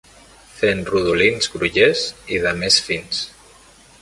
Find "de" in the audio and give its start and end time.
2.47-2.55